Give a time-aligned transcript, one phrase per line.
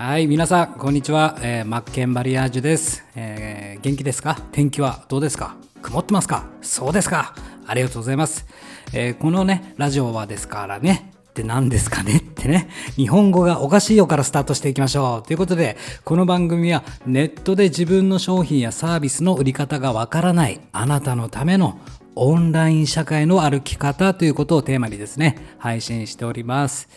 [0.00, 1.36] はい、皆さん、こんにちは。
[1.42, 4.40] えーマッケンバリアージュです、えー元気ですか？
[4.52, 5.56] 天気はどうですか？
[5.82, 6.44] 曇ってますか？
[6.62, 7.34] そうですか
[7.66, 8.46] ありがとうございます。
[8.94, 12.18] えーこのね、ラジオはですからね、って何ですかね？
[12.18, 15.26] ってね、日本語がおかしいよからスタートしていきましょう。
[15.26, 21.76] ということで、この番組はネットで自分の商品やサービスの売り方がわからないあなたのための
[22.14, 26.88] オンライン社会の歩き方ということをテーマにですね、配信しております。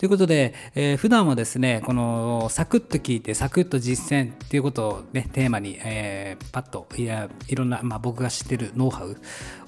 [0.00, 9.18] ということで、えー普段はですね、このサクッと聞いて、サクッと実践っていうことをね、テーマに、えーパッといやいろんな、まあ、僕が知ってるノウハウ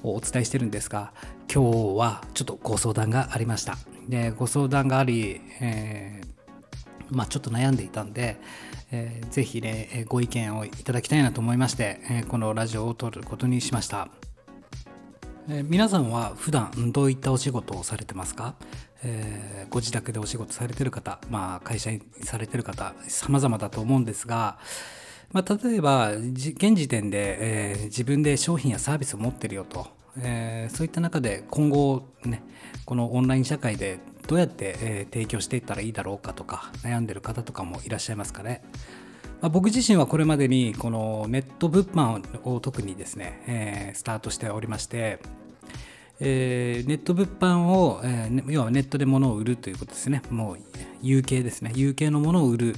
[0.03, 1.13] をお伝えしてるんですが、
[1.53, 3.77] 今日はちょっとご相談がありました。
[4.09, 8.39] で、ご相談があり、えーまあ、ちょっと悩んでいたんで、
[8.91, 14.09] えーぜひね、ご意見をいただきたいなと思いまして、えこのラジオを撮ることにしました。
[15.49, 18.55] 皆さんは普段どういったお仕事をされてますか、
[19.02, 24.59] えーご自宅でお仕事されてる方、まあ、会社員されてる方様々だと思うんですが、
[25.33, 29.86] まあ、例えば現時点で、えー自分で商品やサービスを持ってるよと、
[30.20, 32.42] えーそういった中で今後ね
[32.84, 38.62] このオンライン社会でどうやって、え提供していったらいいだろうかとか悩んでる方とかもいらっしゃいますかね。
[39.41, 45.19] まあ、僕自身はこれまでにこのネット物販を特にですね、えスタートしておりまして、
[46.25, 50.23] えーネット物販を、えー要はネットで物を売るということですね。
[50.31, 50.59] もう
[51.03, 51.73] 有形ですね。
[51.75, 52.77] 有形のものを売る、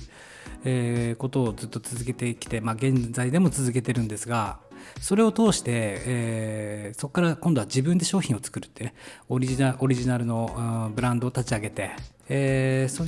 [0.65, 4.59] えーことをずっと続けてきて、まあ、現在でも続けてるんですが
[5.01, 5.71] それを通して、
[6.07, 8.95] えーそこから今度は自分で商品を作るってね。
[9.29, 11.91] オリジナオリジナルのあーブランドを立ち上げて、
[12.29, 13.05] えーそ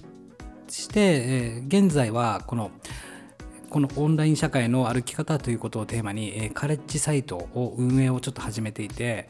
[0.69, 2.71] して、えー現在はこの
[3.71, 9.29] このオンライン社会の歩き方ということをテーマに、えーカレッジサイトを運営をちょっと始めていて、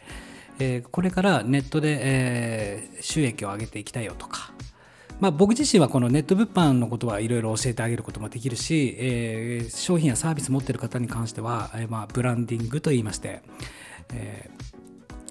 [0.59, 4.53] えーこれからネットで、えー収益を上げていきたいよとか、
[5.21, 13.43] まあ、僕自身はこのネット物販のことはいろいろ教えてあげることもできるし、えー商品やサービス持ってる方に関しては、えーまあ、ブランディングといいまして、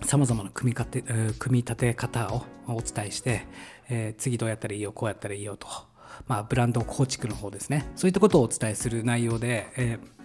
[0.04, 3.48] さまざまな組み立て組み立て方をお伝えして、
[3.90, 5.68] えー次どうやったらいいよこうやったらいいよと、
[6.28, 7.92] まあ、ブランド構築の方ですね。
[7.96, 10.16] そういったことをお伝えする内容で、えー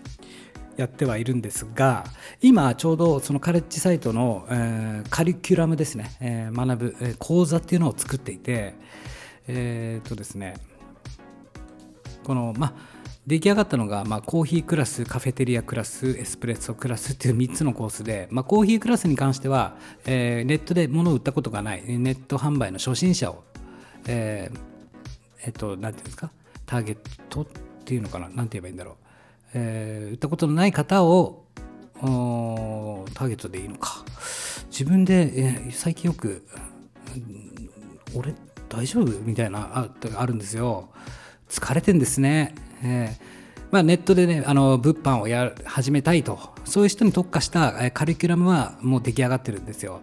[0.76, 2.04] やってはいるんですが
[2.40, 8.74] 今ちょうどそのカレッジサイトの、えーカリキュラムですね、えー学ぶ、えー講座っていうのを作っていて
[9.48, 10.54] えっとですね
[12.24, 19.76] このまあ出来上がったのが、まあ、コーヒークラスカフェテリアクラスエスプレッソクラスっていう3つのコースで、まあ、コーヒークラスに関しては、
[20.06, 23.44] えーネットで物を売ったことがないネット販売の初心者を、
[24.08, 24.70] えー
[25.44, 26.30] えっと、なんていうんですか、
[26.66, 26.96] ターゲッ
[27.28, 27.46] トっ
[27.84, 29.09] ていうのかな、なんて言えばいいんだろう。
[29.54, 31.46] えー売ったことのない方を、
[32.00, 34.04] ターゲットでいいのか。
[34.70, 36.46] 自分で、えー最近よく、
[38.14, 38.34] 俺
[38.68, 39.20] 大丈夫？
[39.20, 40.90] みたいなああるんですよ。
[41.48, 42.54] 疲れてんですね。
[42.82, 43.40] えー
[43.72, 50.00] まあ、ネットでね、あの物販をや始めたいと、そういう人に特化したカリキュラムはもう出来上がってるんですよ。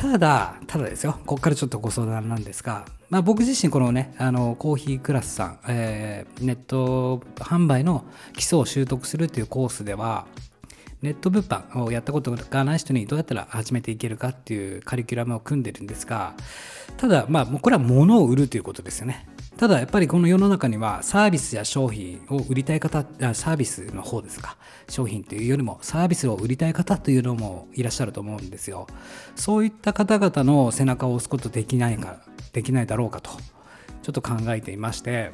[0.00, 10.26] ただ、ただですよ、ここからちょっとご相談なんですが、まあ、僕自身、このね、あのコーヒークラスさん、えーネット販売の基礎を習得するっていうコースでは、
[11.02, 16.32] ネット物販をやったことがない人にどうやったら始めていけるかっていうカリキュラムを組んでるんですが、
[16.96, 19.28] ただ、まあ、これは物を売るということですよね。
[19.60, 23.04] ただ、やっぱりこの世の中にはサービスや商品を売りたい方、
[23.34, 24.56] サービスの方ですか、
[24.88, 28.86] 商品というよりもサービスを売りたい方というのもいらっしゃると思うんですよ。
[29.36, 32.22] そういった方々の背中を押すことできないか、
[32.54, 33.32] できないだろうかと、
[34.00, 35.30] ちょっと考えていまして、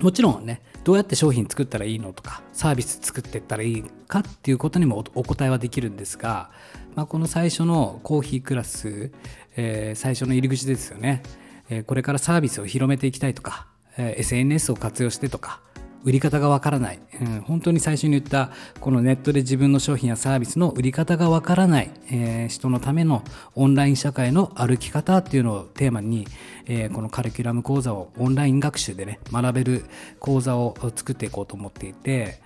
[0.00, 6.50] もちろんね、どうやって商品作ったらいいのとか、サービス作っていったらいいかっていうことにもおお答えはできるんですが、
[6.96, 9.12] まあ、この最初のコーヒークラス、
[9.54, 11.22] えー最初の入り口ですよね、
[11.70, 13.66] えこれからサービスを広めていきたいとか、
[13.96, 15.60] え SNS を活用してとか、
[16.06, 18.50] 売り方がわからない、うん本当に最初に言った
[18.80, 23.24] このネットで自分の商品やサービスの売り方がわからない、えー人のための
[23.56, 26.26] オンライン社会の歩き方っていうのをテーマに、
[26.66, 29.84] えーこのカリキュラム講座をオンライン学習でね学べる
[30.20, 32.40] 講座を作っていこうと思っていて、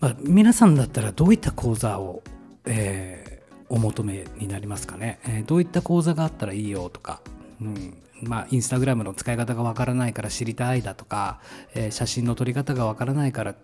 [0.00, 2.22] まあ、皆さんだったらどういった講座を、
[2.64, 3.36] えー
[3.68, 7.20] お求めになりますかね、えどういった講座があったらいいよとか、
[7.60, 7.96] うん。
[8.22, 11.40] まあ、インスタグラムの使い方がわからないから知りたいだとか、
[11.74, 13.54] えー写真の撮り方がわからないから、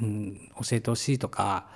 [0.00, 1.68] うん、教えてほしいとか、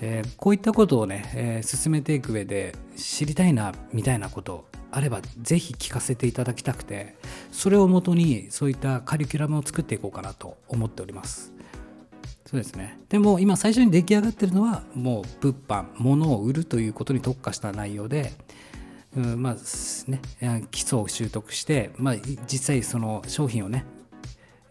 [0.00, 7.16] えーこういったことをね、えー進めていく上で知りたいなみたいなことあればぜひ聞かせていただきたくて
[7.50, 11.52] それをもとにそういったカリキュラムを作っていこうかなと思っております。
[12.44, 12.98] そうですね。
[13.08, 18.32] でも今最初に出来上がってるのはもう物販、物を売るということに特化した内容で、
[19.16, 19.56] うん、まあ
[20.10, 20.20] ね、
[20.70, 22.14] 基礎を習得して、まあ、
[22.46, 23.84] 実際その商品をね、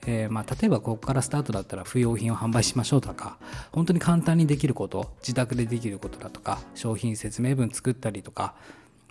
[0.08, 3.38] えー、まあ、例えばここからスタートだったら不用品を販売しましょうとか
[3.72, 8.56] 本当に簡単にできること自宅でできることだとか商品説明文作ったりとか、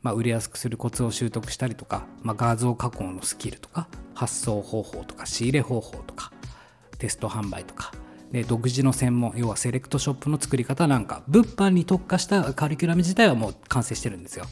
[0.03, 6.33] まあ、売れやすくするコツを習得したりとか、まあ、画像加工のスキルとか発送方法とか仕入れ方法とか
[6.99, 7.93] テスト販売とか
[8.33, 14.45] で独自の専門要はセレクトショップの作り方なんか物販に特化したカリキュラム自体はもう完成してるんですよ。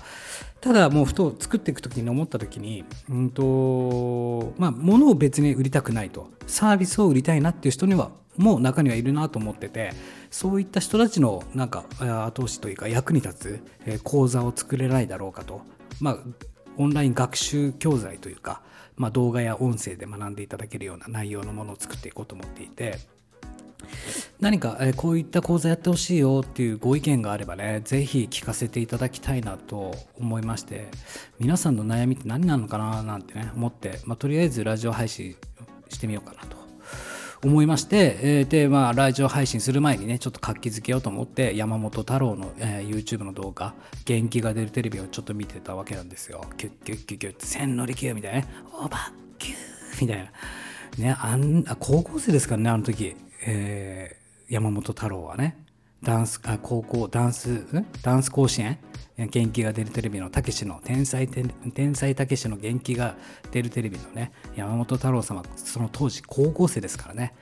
[0.60, 6.30] ただもうふと作っていく時に思った時にうんとまあ物を別に売りたくないと。
[6.46, 9.92] サービスを売りたいなっていう人にはもう中にはいるなと思ってて
[10.30, 11.84] そういった人たちのなんか
[12.24, 15.60] 後押しというか役に立つ講座を作れないだろうかと。
[16.00, 16.18] まあ
[16.78, 18.62] オンライン学習教材というか、
[18.96, 22.98] まあ、動画や音声で学んでいただけるような内容のものを作っていこうと思っていて
[24.40, 30.88] 何か、えこういった講座やってほしいよっていうご意見があればね、ぜひ聞かせていただきたいなと思いまして、
[31.40, 35.34] 皆さんの悩みって何なのかななんてね、思って、まあ、とりあえずラジオ配信
[35.88, 36.56] してみようかなと
[37.42, 43.74] 思いまして、えー、で、まあ、ラジオ配信する前にね、ちょっと活気づけようと思って、山本太郎の、えー、YouTube の動画、
[44.04, 46.44] 元気が出るテレビをちょっと見てたわけなんですよ。
[46.56, 49.56] キュッキュッキュッキュッって、千利休みたいなね、オーバーキュー
[50.00, 50.30] みたいな。
[50.96, 53.16] ね、あんあ高校生ですからね、あの時。
[53.46, 55.56] えー、山本太郎はね
[56.02, 57.66] ダンスあ高校ダンス
[58.02, 58.78] ダンス甲子園？
[59.16, 63.16] 元気が出るテレビのたけしの天才天才たけしの元気が
[63.50, 67.34] 出るテレビのね山本太郎様その当時高校生ですからね。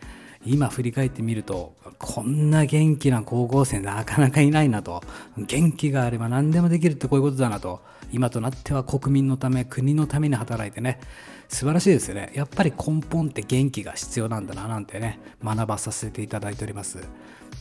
[0.46, 5.02] 今振り返ってみるとこんな元気な高校生なかなかいないなと。
[5.36, 7.80] 元気があれば何でもできるってこういうことだなと。
[8.12, 11.00] 今となっては国民のため国のために働いてね。
[11.48, 12.32] 素晴らしいですよね。
[12.34, 16.98] やっぱり根本って元気が必要なんだななんてね学ばさせていただいております。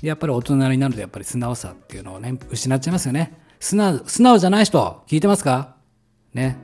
[0.02, 3.38] やっぱり大人になるとやっぱり素直さっていうのをね失っちゃいますよね。
[3.60, 5.76] 素直素直じゃない人聞いてますか？
[6.34, 6.58] ね。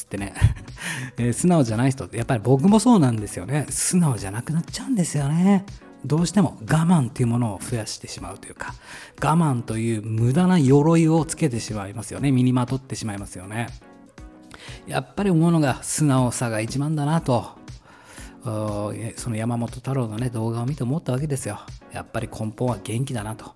[0.00, 0.34] つってね。
[1.18, 3.66] えー、素直じゃない人ってやっぱり僕もそうなんですよね。
[3.70, 5.64] 素直じゃなくなっちゃうんですよね。
[6.04, 6.58] どうしても。
[6.62, 8.74] 我慢っていうものを増やしてしまうというか。
[9.22, 12.32] 我慢という無駄な鎧をつけてしまいますよね。
[12.32, 13.68] 身にまとってしまいますよね。
[14.86, 17.58] やっぱり思うのが素直さが一番だなと。
[18.42, 21.60] その山本太郎のね動画を見て思ったわけですよ。
[21.92, 23.54] やっぱり根本は元気だなと。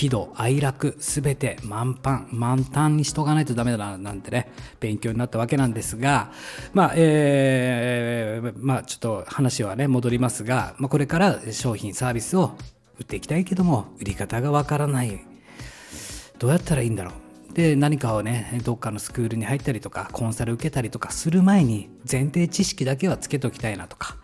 [0.00, 4.50] 喜怒哀楽すべて満帆満タンにしとかないとダメだななんてね
[4.80, 6.32] 勉強になったわけなんですが
[6.72, 12.56] まあえー、まあちょっと話はね戻りますが、まあ、これから商品サービスを
[12.98, 15.20] 売っていきたいけども売り方がわからない。
[16.38, 17.10] どうやったらいいんだろ
[17.50, 17.52] う。
[17.52, 24.16] で何かをねどっかのスクールに入ったりとかコンサル受けたりとかする前に前提知識だけはつけときたいなとか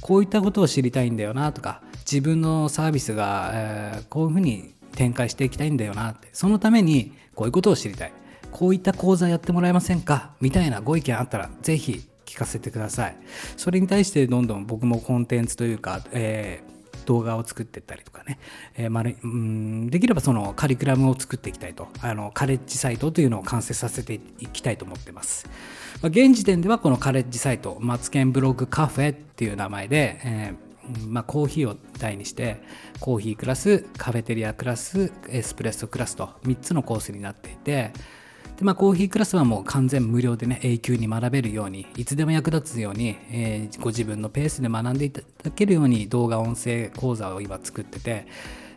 [0.00, 6.28] こういったことを知りたいんだよなとか自分のサービスが、えー、こういうふうに展開していきたいんだよなって。
[6.32, 8.12] そのためにこういうことを知りたい。
[8.50, 10.30] こういった講座やってもらえませんか？
[10.40, 13.16] みたいなご意見あったらぜひ聞かせてください。
[13.56, 18.38] それに対してどんどん僕もコンテンツというか、えー、動画を作っていったりとかね、
[18.76, 21.88] えーまるうんできればそのカリキュラムを作っていきたいと。
[22.00, 25.48] あのカレッジサイトというのを完成させていきたいと思ってます、
[26.00, 30.63] ま、現時点ではこのカレッジサイトマツケンブログカフェっていう名前で、えー
[31.08, 32.60] まあ、コーヒーを題にして
[33.00, 37.92] コーヒークラスカフェテリアクラスエスプレッソクラスと3つのコースになっていて
[38.56, 48.26] で、まあ、コーヒークラスはもう完全無料でね永久に学べるようにいつでも役立つように、えー、ご自分のペースで学んでいただけるように動画音声講座を今作ってて、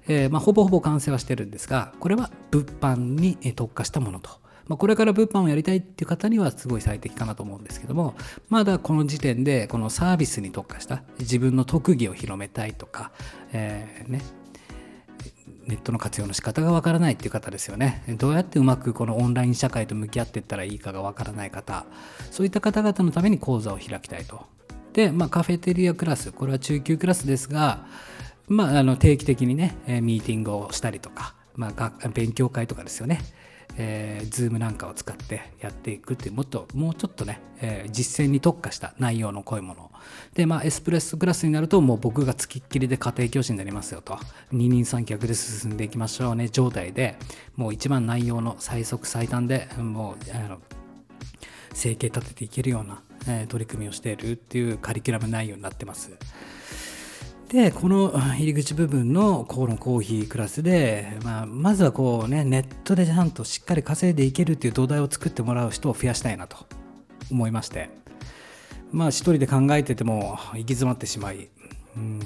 [0.07, 4.46] えーまあ、ほぼほぼ完成はしてるんですがこれは物販に特化したものと。
[4.67, 8.15] まあ、これから物販をやりたいっていう方にはすごい最適かなと思うんですけども
[8.49, 13.11] まだこの時点でこのサービスに特化した自分の特技を広めたいとか、
[13.53, 14.21] えー、ね
[15.67, 18.01] ネットの活用の仕方がわからないっていう方ですよね。
[18.17, 21.85] どうやってうまくこのオンライン社会と向き合っていったらいいかがわからない方、
[22.31, 24.45] そういった方々のために講座を開きたいと。
[24.93, 27.85] で、まあ、カフェテリアクラス、これは中級クラスですが、
[28.47, 33.19] まあ、あの定期的にね、ミーティングをしたりとか、まあ、勉強会とかですよね。
[33.77, 39.91] えー、Zoom なんかを使ってやっていくっていうもっともうちょっとね、えー、実践に特化した内容の濃いもの。
[40.33, 44.17] でまあエスプレッソクラスになるともう僕がつきっきりで家庭教師になりますよと。
[44.51, 47.15] 二人三脚で進んでいきましょうね状態で。
[47.55, 50.59] もう一番内容の最速最短でもうあの
[51.73, 56.11] 生計立てていけるような、えー、取り組みをしているっていうカリキュラム内容になってます。
[57.49, 66.57] でこの入り口部分のこのコーヒークラスで、まあ、まずはこうねネットでちゃんとしっかり稼いでいけるっていう土台を作ってもらう人を増やしたいなと
[67.31, 67.89] 思いまして。
[68.91, 71.49] まあ一人で考えてても行き詰まってしまい。
[71.95, 72.19] うん。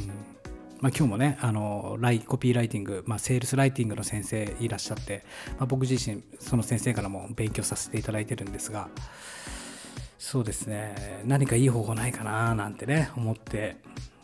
[0.79, 5.23] まあ、今日もねあのライコピーライティング、まあ、セールスライティングの先生いらっしゃって、
[5.59, 8.89] まあ、僕自身その先生からも勉強させていただいてるんですが
[10.17, 11.21] そうですね。
[11.25, 13.77] 何かいい方法ないかななんてね思って。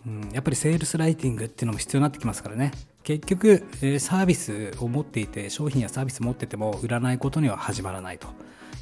[0.05, 2.71] うん、やっぱりセールスライティングっていうのも必要になってきますからね
[3.03, 8.27] 結局、えサービスを持っていて商品やサービス持ってても売らないことには始まらないと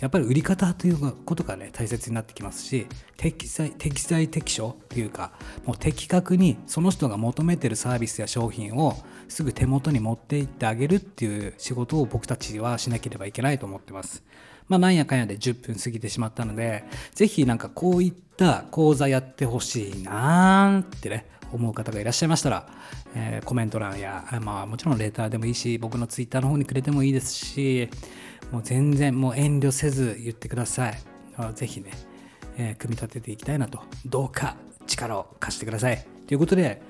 [0.01, 5.31] やっぱり売り方ということがね大切になってきますし適材適材適所というか
[5.65, 8.97] もう的確にその人が求めてるサービスや商品を
[9.29, 14.23] すぐ手元に持っていってあげるっていう仕事を僕たちはしなければいけないと思ってます。
[14.67, 22.67] まあ、なんやかんやで10分過ぎてしまったので、ぜひなんかこういった講座やってほしいなーってね、思う方がいらっしゃいましたら、
[23.15, 27.89] えーコメント欄や、まあもちろんレターでもいいし、僕のツイッターの方にくれてもいいですし、
[28.51, 30.97] もう全然もう遠慮せず言ってください。
[31.53, 31.91] ぜひね、
[32.57, 34.55] えー組み立てていきたいなと、どうか
[34.87, 36.05] 力を貸してください。
[36.27, 36.81] ということで、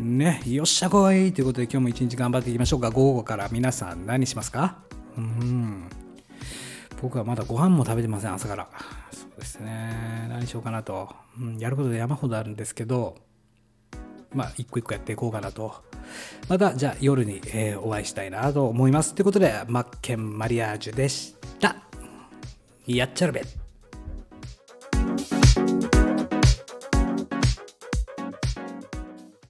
[0.00, 2.90] ね、よっしゃこいということで今日も一日頑張っていきましょうか。
[2.90, 4.78] 午後から皆さん何しますか？
[5.16, 5.88] うん。
[7.04, 8.66] 僕はまだご飯も食べてません、朝から。
[9.12, 10.26] そうですね。
[10.30, 11.14] 何しようかなと。
[11.38, 13.18] うん、やることで山ほどあるんですけど、
[14.32, 15.84] まあ、一個一個やっていこうかなと。
[16.48, 19.14] また、じゃあ夜に、えーお会いしたいなと思います。
[19.14, 21.76] ということで、マッケンマリアージュでした。
[22.86, 23.63] やっちゃるべ。